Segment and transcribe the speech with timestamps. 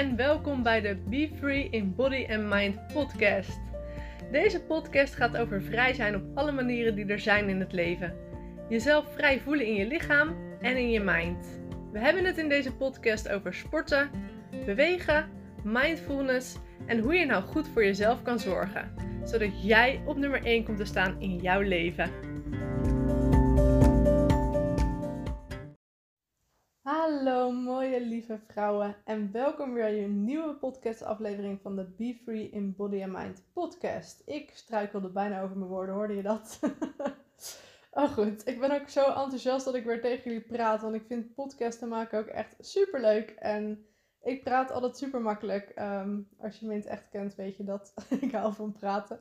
[0.00, 3.60] en welkom bij de Be Free in Body and Mind podcast.
[4.32, 8.14] Deze podcast gaat over vrij zijn op alle manieren die er zijn in het leven.
[8.68, 11.60] Jezelf vrij voelen in je lichaam en in je mind.
[11.92, 14.10] We hebben het in deze podcast over sporten,
[14.64, 15.28] bewegen,
[15.64, 16.56] mindfulness
[16.86, 18.94] en hoe je nou goed voor jezelf kan zorgen,
[19.24, 22.10] zodat jij op nummer 1 komt te staan in jouw leven.
[26.90, 32.50] Hallo mooie lieve vrouwen en welkom weer bij een nieuwe podcastaflevering van de Be Free
[32.50, 34.22] in Body and Mind podcast.
[34.26, 36.58] Ik struikelde bijna over mijn woorden, hoorde je dat?
[37.90, 41.04] oh goed, ik ben ook zo enthousiast dat ik weer tegen jullie praat, want ik
[41.06, 43.86] vind podcasten maken ook echt super leuk en
[44.22, 45.68] ik praat altijd super makkelijk.
[45.68, 47.94] Ehm, als je me in het echt kent, weet je dat.
[48.20, 49.20] ik hou van praten.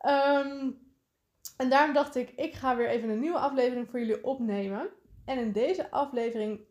[0.00, 0.70] Ehm,
[1.56, 4.88] en daarom dacht ik, ik ga weer even een nieuwe aflevering voor jullie opnemen.
[5.24, 6.66] En in deze aflevering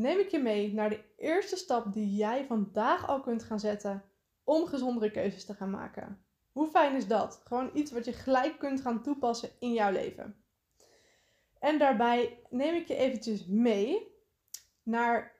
[0.00, 4.04] neem ik je mee naar de eerste stap die jij vandaag al kunt gaan zetten
[4.44, 6.24] om gezondere keuzes te gaan maken.
[6.52, 7.40] Hoe fijn is dat?
[7.44, 10.36] Gewoon iets wat je gelijk kunt gaan toepassen in jouw leven.
[11.58, 14.14] En daarbij neem ik je eventjes mee
[14.82, 15.32] naar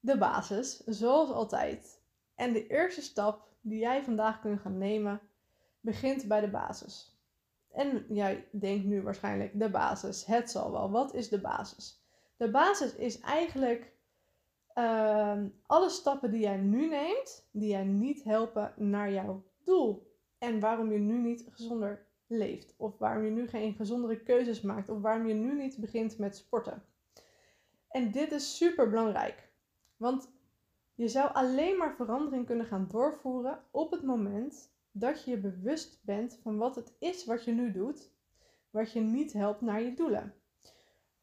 [0.00, 2.00] de basis, zoals altijd.
[2.34, 5.20] En de eerste stap die jij vandaag kunt gaan nemen,
[5.80, 7.16] begint bij de basis.
[7.70, 10.90] En jij denkt nu waarschijnlijk de basis, het zal wel.
[10.90, 12.01] Wat is de basis?
[12.42, 13.92] De basis is eigenlijk
[14.74, 20.16] uh, alle stappen die jij nu neemt, die jij niet helpen naar jouw doel.
[20.38, 22.74] En waarom je nu niet gezonder leeft.
[22.76, 24.88] Of waarom je nu geen gezondere keuzes maakt.
[24.88, 26.84] Of waarom je nu niet begint met sporten.
[27.88, 29.52] En dit is super belangrijk.
[29.96, 30.32] Want
[30.94, 36.00] je zou alleen maar verandering kunnen gaan doorvoeren op het moment dat je je bewust
[36.04, 38.10] bent van wat het is wat je nu doet,
[38.70, 40.41] wat je niet helpt naar je doelen.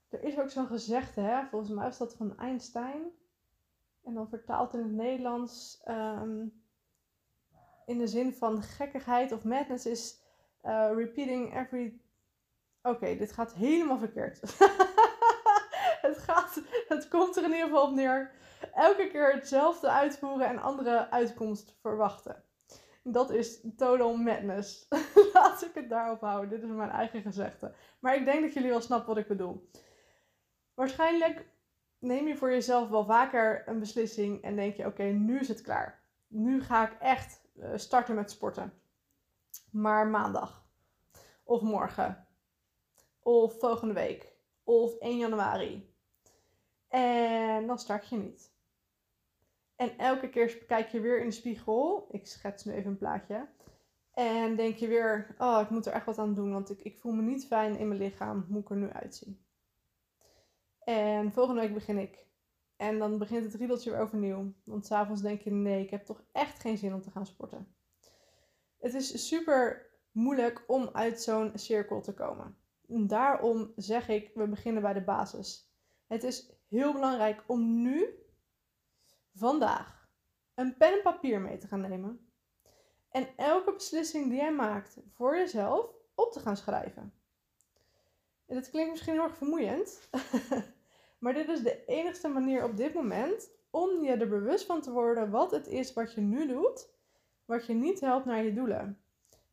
[0.09, 1.45] Er is ook zo'n gezegde, hè?
[1.45, 3.11] volgens mij is dat van Einstein.
[4.03, 6.45] En dan vertaald in het Nederlands ehm,
[7.85, 10.21] in de zin van gekkigheid of madness is
[10.65, 12.01] uh, repeating every.
[12.81, 14.39] Oké, dit gaat helemaal verkeerd.
[16.07, 18.31] het, gaat, het komt er in ieder geval op neer.
[18.73, 22.43] Elke keer hetzelfde uitvoeren en andere uitkomst verwachten.
[23.03, 24.87] Dat is total madness.
[25.33, 26.49] Laat ik het daarop houden.
[26.49, 27.73] Dit is mijn eigen gezegde.
[27.99, 29.69] Maar ik denk dat jullie wel snappen wat ik bedoel.
[30.79, 31.45] Waarschijnlijk
[31.97, 35.61] neem je voor jezelf wel vaker een beslissing en denk je: oké, nu is het
[35.61, 36.03] klaar.
[36.27, 38.73] Nu ga ik echt eh, starten met sporten.
[39.71, 40.65] Maar maandag,
[41.43, 42.27] of morgen,
[43.19, 45.93] of volgende week, of 1 januari.
[46.87, 48.51] En dan start je niet.
[49.75, 52.07] En elke keer kijk je weer in de spiegel.
[52.11, 53.47] Ik schets nu even een plaatje.
[54.13, 56.97] En denk je weer: oh, ik moet er echt wat aan doen, want ik, ik
[56.97, 58.45] voel me niet fijn in mijn lichaam.
[58.49, 59.47] Hoe ik er nu uitzien?
[60.89, 62.25] En volgende week begin ik.
[62.77, 64.53] En dan begint het riedeltje weer overnieuw.
[64.63, 67.75] Want s'avonds denk je, nee, ik heb toch echt geen zin om te gaan sporten.
[68.79, 72.57] Het is super moeilijk om uit zo'n cirkel te komen.
[72.87, 75.71] En daarom zeg ik, we beginnen bij de basis.
[76.07, 78.05] Het is heel belangrijk om nu,
[79.33, 80.09] vandaag,
[80.55, 82.31] een pen en papier mee te gaan nemen.
[83.09, 85.85] En elke beslissing die jij maakt voor jezelf
[86.15, 87.13] op te gaan schrijven.
[88.45, 89.99] En dat klinkt misschien heel erg vermoeiend.
[91.19, 94.91] Maar dit is de enigste manier op dit moment om je er bewust van te
[94.91, 96.89] worden wat het is wat je nu doet,
[97.45, 99.01] wat je niet helpt naar je doelen.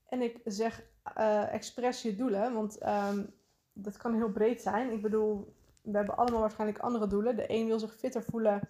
[0.08, 0.84] En ik zeg
[1.18, 3.34] uh, expres je doelen, want um,
[3.72, 4.90] dat kan heel breed zijn.
[4.92, 7.36] Ik bedoel, we hebben allemaal waarschijnlijk andere doelen.
[7.36, 8.68] De een wil zich fitter voelen,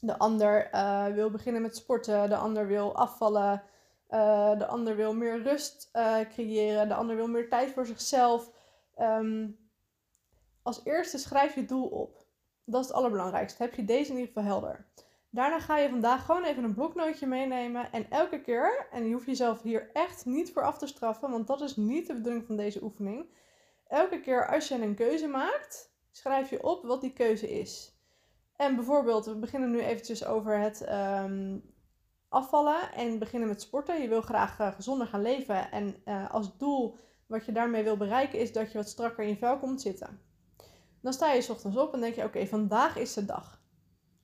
[0.00, 3.62] de ander uh, wil beginnen met sporten, de ander wil afvallen,
[4.10, 5.90] uh, de ander wil meer rust
[6.30, 8.52] creëren, de ander wil meer tijd voor zichzelf.
[9.00, 9.58] Um,
[10.66, 12.24] als eerste schrijf je doel op.
[12.64, 13.62] Dat is het allerbelangrijkste.
[13.62, 14.86] Heb je deze in ieder geval helder.
[15.30, 17.92] Daarna ga je vandaag gewoon even een bloknootje meenemen.
[17.92, 21.46] En elke keer, en je hoeft jezelf hier echt niet voor af te straffen, want
[21.46, 23.30] dat is niet de bedoeling van deze oefening.
[23.88, 28.00] Elke keer als je een keuze maakt, schrijf je op wat die keuze is.
[28.56, 31.58] En bijvoorbeeld, we beginnen nu eventjes over het ehm,
[32.28, 34.02] afvallen en beginnen met sporten.
[34.02, 36.96] Je wil graag uh, gezonder gaan leven en uh, als doel
[37.26, 40.25] wat je daarmee wil bereiken is dat je wat strakker in je vel komt zitten.
[41.06, 43.62] Dan sta je s ochtends op en denk je: oké, vandaag is de dag.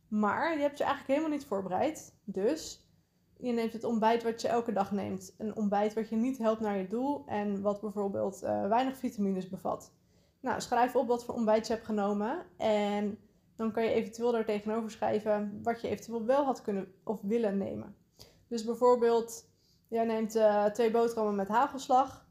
[0.09, 2.15] Maar je hebt je eigenlijk helemaal niet voorbereid.
[2.25, 2.89] Dus
[3.37, 5.35] je neemt het ontbijt wat je elke dag neemt.
[5.39, 9.49] Een ontbijt wat je niet helpt naar je doel en wat bijvoorbeeld uh, weinig vitamines
[9.49, 9.93] bevat.
[10.41, 12.47] Nou, schrijf op wat voor ontbijt je hebt genomen.
[12.57, 13.19] En
[13.57, 17.59] dan kan je eventueel daar tegenover schrijven wat je eventueel wel had kunnen of willen
[17.59, 17.97] nemen.
[18.49, 19.49] Dus bijvoorbeeld,
[19.89, 22.22] jij neemt uh, twee boterhammen met hagelslag.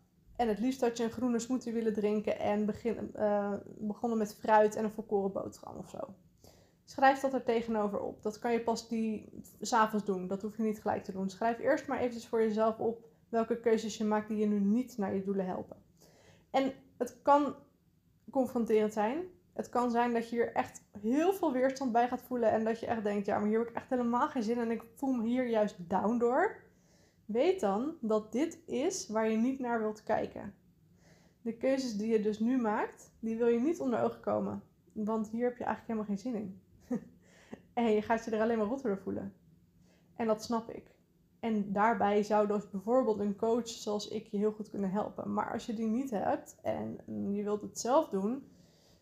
[0.41, 2.69] En het liefst had je een groene smoothie willen drinken en
[3.15, 5.99] uh, begonnen met fruit en een volkoren boterham of zo.
[6.85, 8.23] schrijf dat er tegenover op.
[8.23, 9.29] Dat kan je pas die
[9.59, 10.27] s'avonds doen.
[10.27, 11.29] Dat hoef je niet gelijk te doen.
[11.29, 14.97] Schrijf eerst maar eventjes voor jezelf op welke keuzes je maakt die je nu niet
[14.97, 15.77] naar je doelen helpen.
[16.51, 17.55] En het kan
[18.31, 19.23] confronterend zijn.
[19.53, 22.79] Het kan zijn dat je hier echt heel veel weerstand bij gaat voelen en dat
[22.79, 24.83] je echt denkt, ja, maar hier heb ik echt helemaal geen zin in en ik
[24.95, 26.69] voel me hier juist down door.
[27.31, 30.53] Weet dan dat dit is waar je niet naar wilt kijken.
[31.41, 34.63] De keuzes die je dus nu maakt, die wil je niet onder ogen komen.
[34.93, 36.61] Want hier heb je eigenlijk helemaal geen zin in.
[37.73, 39.33] en je gaat je er alleen maar rot voelen.
[40.15, 40.95] En dat snap ik.
[41.39, 45.33] En daarbij zou dus bijvoorbeeld een coach zoals ik je heel goed kunnen helpen.
[45.33, 46.97] Maar als je die niet hebt en
[47.33, 48.43] je wilt het zelf doen,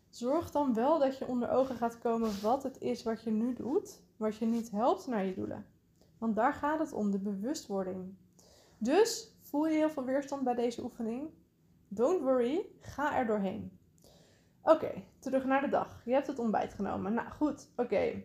[0.08, 3.54] zorg dan wel dat je onder ogen gaat komen wat het is wat je nu
[3.54, 5.66] doet, wat je niet helpt naar je doelen.
[6.20, 8.14] Want daar gaat het om, de bewustwording.
[8.78, 11.30] Dus voel je heel veel weerstand bij deze oefening?
[11.88, 13.78] Don't worry, ga er doorheen.
[14.62, 16.02] Oké, terug naar de dag.
[16.04, 17.14] Je hebt het ontbijt genomen.
[17.14, 18.22] Nou goed, oké.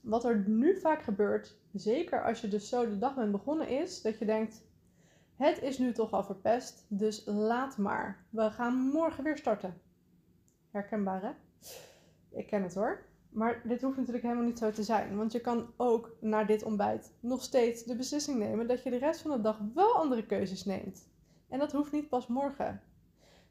[0.00, 4.02] Wat er nu vaak gebeurt, zeker als je dus zo de dag bent begonnen, is
[4.02, 4.64] dat je denkt:
[5.36, 8.24] het is nu toch al verpest, dus laat maar.
[8.30, 9.80] We gaan morgen weer starten.
[10.70, 11.30] Herkenbaar hè?
[12.38, 13.09] Ik ken het hoor.
[13.30, 15.16] Maar dit hoeft natuurlijk helemaal niet zo te zijn.
[15.16, 18.98] Want je kan ook na dit ontbijt nog steeds de beslissing nemen dat je de
[18.98, 21.08] rest van de dag wel andere keuzes neemt.
[21.48, 22.82] En dat hoeft niet pas morgen.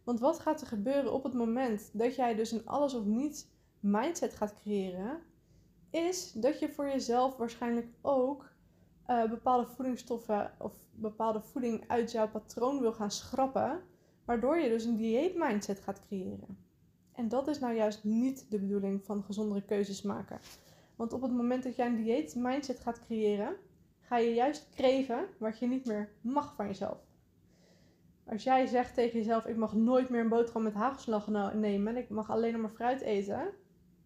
[0.03, 3.47] Want wat gaat er gebeuren op het moment dat jij dus een alles of niets
[3.79, 5.19] mindset gaat creëren?
[5.89, 8.51] Is dat je voor jezelf waarschijnlijk ook
[9.09, 13.81] uh, bepaalde voedingsstoffen of bepaalde voeding uit jouw patroon wil gaan schrappen.
[14.25, 16.57] Waardoor je dus een dieet mindset gaat creëren.
[17.19, 20.39] En dat is nou juist niet de bedoeling van gezondere keuzes maken.
[20.95, 23.55] Want op het moment dat jij een dieet mindset gaat creëren,
[23.99, 26.97] ga je juist kreven wat je niet meer mag van jezelf.
[28.25, 32.01] Als jij zegt tegen jezelf: Ik mag nooit meer een boterham met hagelslag nemen en
[32.01, 33.49] ik mag alleen nog maar fruit eten,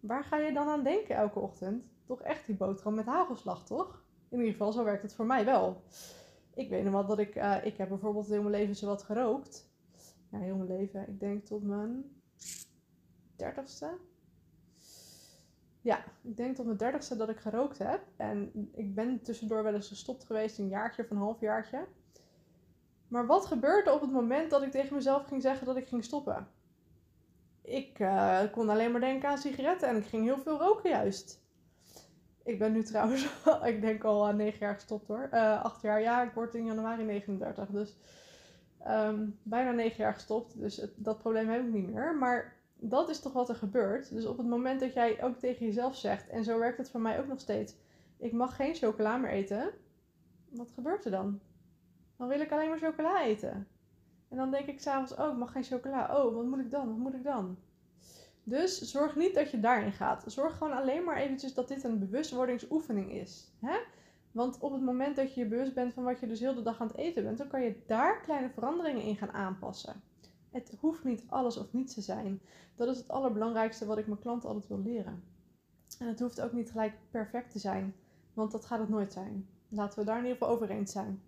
[0.00, 1.90] waar ga je dan aan denken elke ochtend?
[2.04, 4.04] Toch echt die boterham met hagelslag, toch?
[4.28, 5.82] In ieder geval, zo werkt het voor mij wel.
[6.54, 9.02] Ik weet nog wel dat ik, uh, ik heb bijvoorbeeld heel mijn leven zo wat
[9.02, 9.70] gerookt.
[10.30, 11.08] Ja, heel mijn leven.
[11.08, 12.04] Ik denk tot mijn
[13.36, 13.98] dertigste.
[15.80, 18.00] Ja, ik denk tot mijn dertigste dat ik gerookt heb.
[18.16, 21.86] En ik ben tussendoor wel eens gestopt geweest, een jaartje of een halfjaartje.
[23.08, 26.04] Maar wat gebeurde op het moment dat ik tegen mezelf ging zeggen dat ik ging
[26.04, 26.48] stoppen?
[27.62, 31.42] Ik uh, kon alleen maar denken aan sigaretten en ik ging heel veel roken juist.
[32.44, 33.28] Ik ben nu trouwens,
[33.64, 35.28] ik denk al aan 9 jaar gestopt hoor.
[35.32, 37.68] Uh, 8 jaar, ja, ik word in januari 39.
[37.68, 37.96] Dus
[38.86, 40.58] um, bijna 9 jaar gestopt.
[40.60, 42.16] Dus dat probleem heb ik niet meer.
[42.16, 42.56] Maar
[42.88, 44.10] dat is toch wat er gebeurt.
[44.10, 47.00] Dus op het moment dat jij ook tegen jezelf zegt, en zo werkt het voor
[47.00, 47.74] mij ook nog steeds:
[48.16, 49.70] ik mag geen chocola meer eten.
[50.48, 51.40] Wat gebeurt er dan?
[52.16, 53.68] Dan wil ik alleen maar chocola eten.
[54.28, 56.22] En dan denk ik s'avonds, oh, ik mag geen chocola.
[56.22, 56.88] Oh, wat moet ik dan?
[56.88, 57.58] Wat moet ik dan?
[58.42, 60.24] Dus zorg niet dat je daarin gaat.
[60.26, 63.52] Zorg gewoon alleen maar eventjes dat dit een bewustwordingsoefening is.
[63.60, 63.76] Hè?
[64.32, 66.62] Want op het moment dat je je bewust bent van wat je dus heel de
[66.62, 70.02] dag aan het eten bent, dan kan je daar kleine veranderingen in gaan aanpassen.
[70.54, 72.40] Het hoeft niet alles of niets te zijn.
[72.76, 75.24] Dat is het allerbelangrijkste wat ik mijn klanten altijd wil leren.
[75.98, 77.94] En het hoeft ook niet gelijk perfect te zijn,
[78.32, 79.48] want dat gaat het nooit zijn.
[79.68, 81.22] Laten we daar in ieder geval over eens zijn.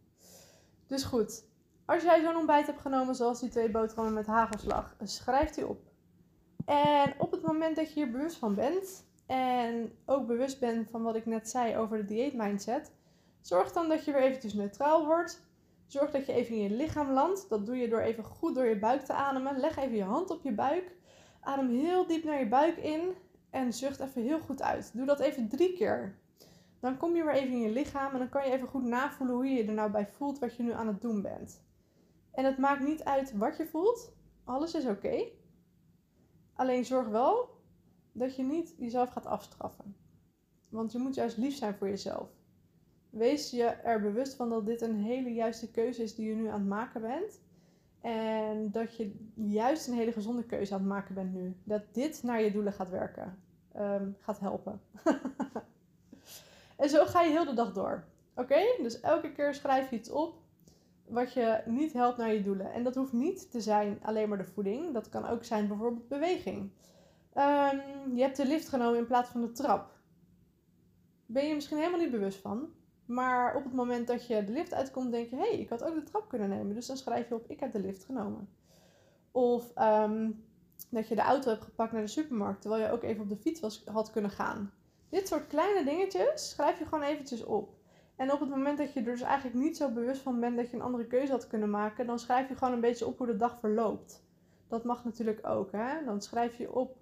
[0.86, 1.44] Dus goed,
[1.84, 5.80] als jij zo'n ontbijt hebt genomen zoals die twee boterhammen met hagelslag, schrijf die op.
[6.64, 11.02] En op het moment dat je hier bewust van bent en ook bewust bent van
[11.02, 12.92] wat ik net zei over de dieet mindset,
[13.40, 15.45] zorg dan dat je weer eventjes neutraal wordt.
[15.86, 17.48] Zorg dat je even in je lichaam landt.
[17.48, 19.58] Dat doe je door even goed door je buik te ademen.
[19.58, 20.96] Leg even je hand op je buik.
[21.40, 23.14] Adem heel diep naar je buik in
[23.50, 24.90] en zucht even heel goed uit.
[24.94, 26.18] Doe dat even drie keer.
[26.80, 29.36] Dan kom je weer even in je lichaam en dan kan je even goed navoelen
[29.36, 31.64] hoe je je er nou bij voelt wat je nu aan het doen bent.
[32.32, 34.12] En het maakt niet uit wat je voelt.
[34.44, 35.24] Alles is oké.
[36.54, 37.48] Alleen zorg wel
[38.12, 39.96] dat je niet jezelf gaat afstraffen.
[40.68, 42.28] Want je moet juist lief zijn voor jezelf.
[43.16, 46.46] Wees je er bewust van dat dit een hele juiste keuze is die je nu
[46.46, 47.40] aan het maken bent.
[48.00, 51.56] En dat je juist een hele gezonde keuze aan het maken bent nu.
[51.64, 53.38] Dat dit naar je doelen gaat werken.
[53.72, 54.80] Ehm, gaat helpen.
[56.82, 58.04] en zo ga je heel de dag door.
[58.34, 58.60] Oké?
[58.82, 60.34] Dus elke keer schrijf je iets op
[61.08, 62.72] wat je niet helpt naar je doelen.
[62.72, 64.92] En dat hoeft niet te zijn alleen maar de voeding.
[64.92, 66.70] Dat kan ook zijn bijvoorbeeld beweging.
[67.32, 67.78] Ehm,
[68.14, 69.94] je hebt de lift genomen in plaats van de trap.
[71.26, 72.68] Ben je misschien helemaal niet bewust van.
[73.06, 75.84] Maar op het moment dat je de lift uitkomt, denk je: hé, hey, ik had
[75.84, 76.74] ook de trap kunnen nemen.
[76.74, 78.48] Dus dan schrijf je op: ik heb de lift genomen.
[79.30, 80.30] Of ehm,
[80.90, 83.36] dat je de auto hebt gepakt naar de supermarkt, terwijl je ook even op de
[83.36, 84.72] fiets was, had kunnen gaan.
[85.08, 87.74] Dit soort kleine dingetjes schrijf je gewoon eventjes op.
[88.16, 90.70] En op het moment dat je er dus eigenlijk niet zo bewust van bent dat
[90.70, 93.26] je een andere keuze had kunnen maken, dan schrijf je gewoon een beetje op hoe
[93.26, 94.24] de dag verloopt.
[94.68, 95.72] Dat mag natuurlijk ook.
[95.72, 96.04] Hè?
[96.04, 96.96] Dan schrijf je op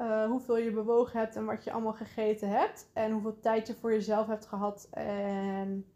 [0.00, 2.90] eh, hoeveel je bewogen hebt en wat je allemaal gegeten hebt.
[2.92, 5.86] En hoeveel tijd je voor jezelf hebt gehad en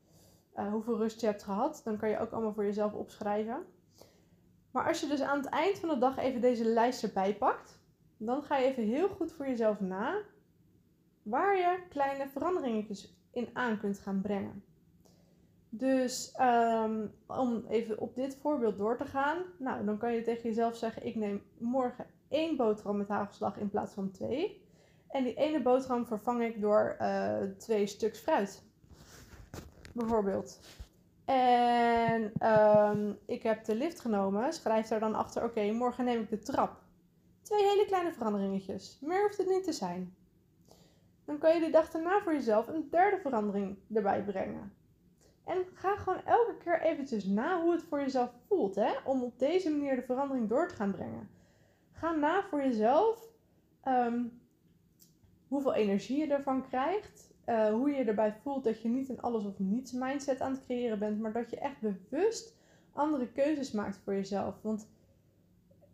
[0.53, 1.81] eh, hoeveel rust je hebt gehad.
[1.85, 3.65] Dan kan je ook allemaal voor jezelf opschrijven.
[4.71, 7.79] Maar als je dus aan het eind van de dag even deze lijst erbij pakt,
[8.17, 10.23] dan ga je even heel goed voor jezelf na
[11.23, 14.65] waar je kleine veranderingetjes in aan kunt gaan brengen.
[15.69, 20.43] Dus ehm, om even op dit voorbeeld door te gaan, nou, dan kan je tegen
[20.43, 24.63] jezelf zeggen: ik neem morgen één boterham met hagelslag in plaats van twee.
[25.09, 28.63] En die ene boterham vervang ik door uh, twee stuks fruit.
[29.93, 30.61] Bijvoorbeeld.
[31.25, 34.53] En um, ik heb de lift genomen.
[34.53, 36.83] Schrijf daar dan achter: oké, morgen neem ik de trap.
[37.43, 38.99] Twee hele kleine veranderingetjes.
[39.01, 40.15] Meer hoeft het niet te zijn.
[41.25, 44.73] Dan kan je de dag daarna voor jezelf een derde verandering erbij brengen.
[45.45, 48.75] En ga gewoon elke keer eventjes na hoe het voor jezelf voelt.
[48.75, 48.93] Hè?
[49.05, 51.29] Om op deze manier de verandering door te gaan brengen.
[52.05, 53.29] Ga na voor jezelf
[53.85, 54.41] um,
[55.49, 57.35] hoeveel energie je ervan krijgt.
[57.47, 60.65] Uh, hoe je erbij voelt dat je niet een alles of niets mindset aan het
[60.65, 61.21] creëren bent.
[61.21, 62.57] Maar dat je echt bewust
[62.93, 64.63] andere keuzes maakt voor jezelf.
[64.63, 64.89] Want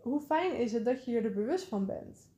[0.00, 2.28] hoe fijn is het dat je je er bewust van bent?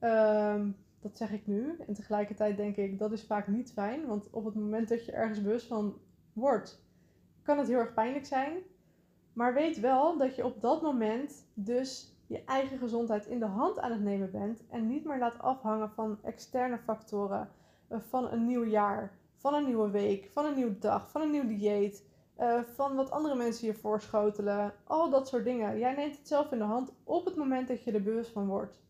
[0.00, 1.76] Um, dat zeg ik nu.
[1.86, 4.06] En tegelijkertijd denk ik, dat is vaak niet fijn.
[4.06, 5.98] Want op het moment dat je ergens bewust van
[6.32, 6.84] wordt,
[7.42, 8.56] kan het heel erg pijnlijk zijn.
[9.32, 13.78] Maar weet wel dat je op dat moment dus je eigen gezondheid in de hand
[13.78, 14.62] aan het nemen bent.
[14.68, 17.48] En niet meer laat afhangen van externe factoren.
[17.88, 21.30] Eh, van een nieuw jaar, van een nieuwe week, van een nieuwe dag, van een
[21.30, 22.04] nieuw dieet.
[22.40, 24.72] Uh, van wat andere mensen je voorschotelen.
[24.84, 25.78] Al dat soort dingen.
[25.78, 28.46] Jij neemt het zelf in de hand op het moment dat je er bewust van
[28.46, 28.80] wordt.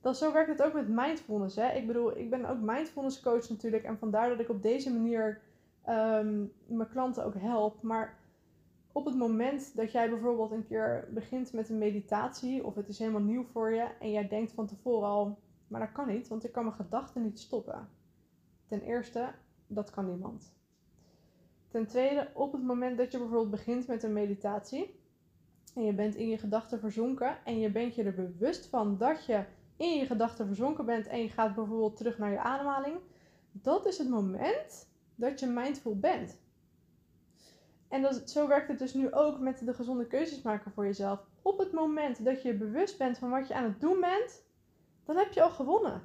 [0.00, 1.56] Dan zo werkt het ook met mindfulness.
[1.56, 1.72] Hè?
[1.72, 3.84] Ik bedoel, ik ben ook mindfulness coach natuurlijk.
[3.84, 5.40] En vandaar dat ik op deze manier
[5.88, 7.82] um, mijn klanten ook help.
[7.82, 8.17] Maar
[8.92, 12.98] op het moment dat jij bijvoorbeeld een keer begint met een meditatie, of het is
[12.98, 16.44] helemaal nieuw voor je, en jij denkt van tevoren al, maar dat kan niet, want
[16.44, 17.88] ik kan mijn gedachten niet stoppen.
[18.66, 19.32] Ten eerste,
[19.66, 20.56] dat kan niemand.
[21.68, 25.00] Ten tweede, op het moment dat je bijvoorbeeld begint met een meditatie,
[25.74, 29.24] en je bent in je gedachten verzonken, en je bent je er bewust van dat
[29.24, 29.44] je
[29.76, 32.96] in je gedachten verzonken bent, en je gaat bijvoorbeeld terug naar je ademhaling,
[33.52, 36.38] dat is het moment dat je mindful bent.
[37.88, 41.26] En dat, zo werkt het dus nu ook met de gezonde keuzes maken voor jezelf.
[41.42, 44.42] Op het moment dat je bewust bent van wat je aan het doen bent,
[45.04, 46.02] dan heb je al gewonnen.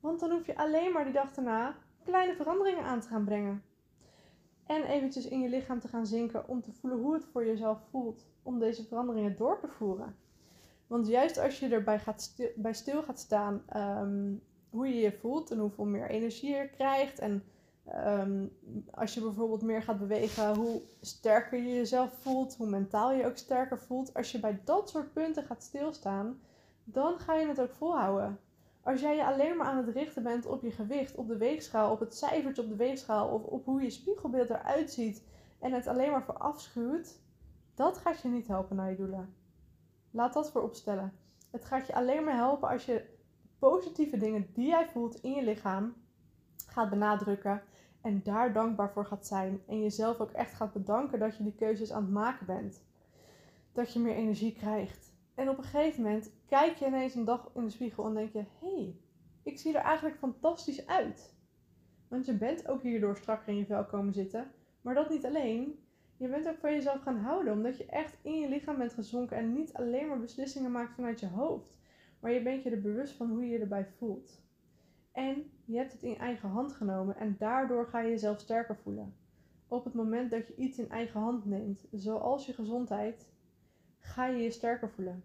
[0.00, 3.62] Want dan hoef je alleen maar die dag daarna kleine veranderingen aan te gaan brengen.
[4.66, 7.80] En eventjes in je lichaam te gaan zinken om te voelen hoe het voor jezelf
[7.90, 10.16] voelt om deze veranderingen door te voeren.
[10.86, 15.12] Want juist als je erbij gaat stil, bij stil gaat staan, um, hoe je je
[15.12, 17.44] voelt en hoeveel meer energie je krijgt en
[17.88, 18.56] Um,
[18.90, 23.36] als je bijvoorbeeld meer gaat bewegen, hoe sterker je jezelf voelt, hoe mentaal je ook
[23.36, 24.14] sterker voelt.
[24.14, 26.40] Als je bij dat soort punten gaat stilstaan,
[26.84, 28.38] dan ga je het ook volhouden.
[28.82, 31.92] Als jij je alleen maar aan het richten bent op je gewicht, op de weegschaal,
[31.92, 35.22] op het cijfertje op de weegschaal of op hoe je spiegelbeeld eruit ziet
[35.58, 37.20] en het alleen maar voor afschuwt,
[37.74, 39.34] dat gaat je niet helpen naar je doelen.
[40.10, 41.12] Laat dat voor opstellen.
[41.50, 43.04] Het gaat je alleen maar helpen als je
[43.58, 45.94] positieve dingen die jij voelt in je lichaam
[46.72, 47.62] gaat benadrukken
[48.00, 51.54] en daar dankbaar voor gaat zijn en jezelf ook echt gaat bedanken dat je die
[51.54, 52.84] keuzes aan het maken bent.
[53.72, 55.12] Dat je meer energie krijgt.
[55.34, 58.32] En op een gegeven moment kijk je ineens een dag in de spiegel en denk
[58.32, 58.96] je: hé, hey,
[59.42, 61.34] ik zie er eigenlijk fantastisch uit.
[62.08, 64.50] Want je bent ook hierdoor strakker in je vel komen zitten.
[64.80, 65.84] Maar dat niet alleen.
[66.16, 69.36] Je bent ook van jezelf gaan houden, omdat je echt in je lichaam bent gezonken
[69.36, 71.76] en niet alleen maar beslissingen maakt vanuit je hoofd.
[72.20, 74.41] Maar je bent je er bewust van hoe je je erbij voelt.
[75.12, 79.14] En je hebt het in eigen hand genomen en daardoor ga je jezelf sterker voelen.
[79.68, 83.30] Op het moment dat je iets in eigen hand neemt, zoals je gezondheid,
[83.98, 85.22] ga je je sterker voelen.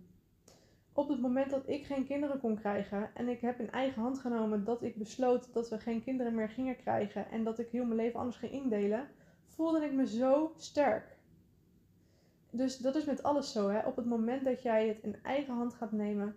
[0.93, 4.19] Op het moment dat ik geen kinderen kon krijgen en ik heb in eigen hand
[4.19, 7.85] genomen dat ik besloot dat we geen kinderen meer gingen krijgen en dat ik heel
[7.85, 9.07] mijn leven anders ging indelen,
[9.45, 11.17] voelde ik me zo sterk.
[12.49, 13.69] Dus dat is met alles zo.
[13.69, 13.79] Hè?
[13.79, 16.35] Op het moment dat jij het in eigen hand gaat nemen,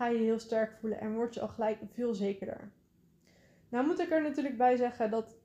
[0.00, 2.72] ga je heel sterk voelen en word je al gelijk veel zekerder.
[3.68, 5.36] Nou moet ik er natuurlijk bij zeggen dat,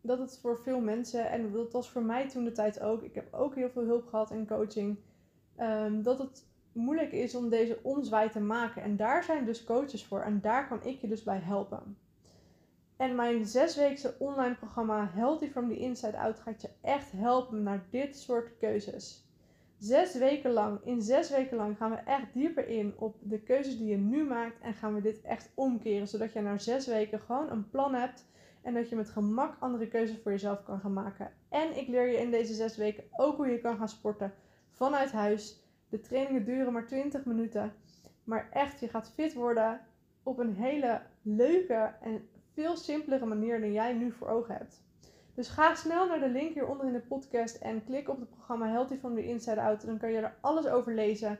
[0.00, 3.14] dat het voor veel mensen, en dat was voor mij toen de tijd ook, ik
[3.14, 4.98] heb ook heel veel hulp gehad in coaching,
[5.60, 8.82] um, dat het moeilijk is om deze omzwaai te maken.
[8.82, 11.98] En daar zijn dus coaches voor en daar kan ik je dus bij helpen.
[12.96, 17.86] En mijn zesweekse online programma Healthy from the Inside Out gaat je echt helpen naar
[17.90, 19.25] dit soort keuzes.
[19.78, 23.78] Zes weken lang, in zes weken lang gaan we echt dieper in op de keuzes
[23.78, 24.60] die je nu maakt.
[24.60, 26.08] En gaan we dit echt omkeren.
[26.08, 28.26] Zodat je na zes weken gewoon een plan hebt.
[28.62, 31.32] En dat je met gemak andere keuzes voor jezelf kan gaan maken.
[31.48, 34.34] En ik leer je in deze zes weken ook hoe je kan gaan sporten
[34.70, 35.64] vanuit huis.
[35.88, 37.72] De trainingen duren maar 20 minuten.
[38.24, 39.80] Maar echt, je gaat fit worden
[40.22, 44.85] op een hele leuke en veel simpelere manier dan jij nu voor ogen hebt.
[45.36, 48.68] Dus ga snel naar de link hieronder in de podcast en klik op het programma
[48.68, 49.86] Healthy from the Inside Out.
[49.86, 51.38] Dan kan je er alles over lezen.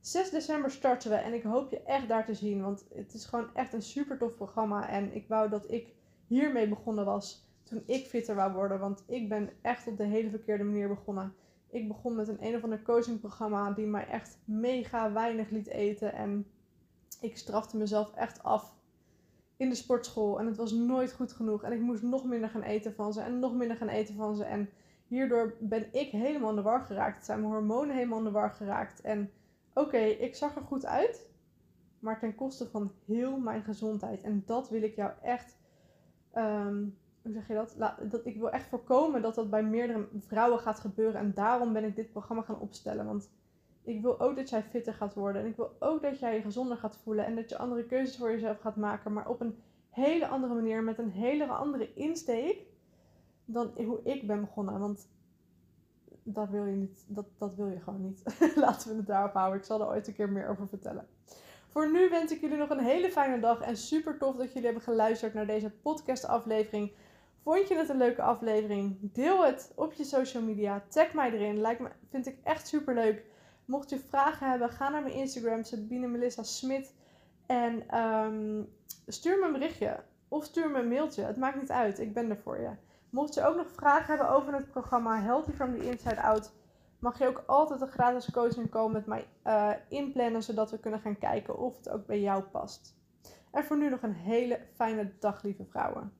[0.00, 2.62] 6 december starten we en ik hoop je echt daar te zien.
[2.62, 4.88] Want het is gewoon echt een super tof programma.
[4.88, 5.92] En ik wou dat ik
[6.26, 8.78] hiermee begonnen was toen ik fitter wou worden.
[8.78, 11.34] Want ik ben echt op de hele verkeerde manier begonnen.
[11.70, 16.12] Ik begon met een een of ander coachingprogramma die mij echt mega weinig liet eten.
[16.12, 16.46] En
[17.20, 18.74] ik strafte mezelf echt af
[19.56, 20.38] in de sportschool.
[20.38, 21.62] En het was nooit goed genoeg.
[21.62, 23.20] En ik moest nog minder gaan eten van ze.
[23.20, 24.44] En nog minder gaan eten van ze.
[24.44, 24.70] En
[25.06, 27.24] hierdoor ben ik helemaal in de war geraakt.
[27.24, 29.00] Zijn mijn hormonen helemaal in de war geraakt.
[29.00, 29.30] En
[29.74, 31.28] oké, ik zag er goed uit.
[31.98, 34.22] Maar ten koste van heel mijn gezondheid.
[34.22, 35.56] En dat wil ik jou echt.
[36.32, 36.84] Ehm,
[37.22, 37.74] hoe zeg je dat?
[38.10, 38.26] dat?
[38.26, 41.20] Ik wil echt voorkomen dat dat bij meerdere vrouwen gaat gebeuren.
[41.20, 43.06] En daarom ben ik dit programma gaan opstellen.
[43.06, 43.30] Want
[43.84, 45.42] ik wil ook dat jij fitter gaat worden.
[45.42, 47.26] En ik wil ook dat jij je gezonder gaat voelen.
[47.26, 49.12] En dat je andere keuzes voor jezelf gaat maken.
[49.12, 50.82] Maar op een hele andere manier.
[50.82, 52.58] Met een hele andere insteek.
[53.44, 54.78] Dan hoe ik ben begonnen.
[54.78, 55.08] Want
[56.22, 57.04] dat wil je niet.
[57.08, 58.22] Dat, dat wil je gewoon niet.
[58.56, 59.58] Laten we het daarop houden.
[59.58, 61.06] Ik zal er ooit een keer meer over vertellen.
[61.68, 63.60] Voor nu wens ik jullie nog een hele fijne dag.
[63.60, 66.92] En super tof dat jullie hebben geluisterd naar deze podcast aflevering.
[67.42, 68.98] Vond je het een leuke aflevering?
[69.00, 70.84] Deel het op je social media.
[70.88, 71.60] Tag mij erin.
[71.60, 73.24] Me, vind ik echt super leuk.
[73.64, 76.94] Mocht je vragen hebben, ga naar mijn Instagram, Sabine Melissa Smit.
[77.46, 78.62] En ehm,
[79.06, 80.02] stuur me een berichtje.
[80.28, 81.22] Of stuur me een mailtje.
[81.22, 81.98] Het maakt niet uit.
[81.98, 82.70] Ik ben er voor je.
[83.14, 86.52] Mocht je ook nog vragen hebben over het programma Healthy from the Inside Out,
[86.98, 91.00] mag je ook altijd een gratis coaching komen met mij uh, inplannen, zodat we kunnen
[91.00, 92.96] gaan kijken of het ook bij jou past.
[93.50, 96.12] En voor nu nog een hele fijne dag, lieve vrouwen.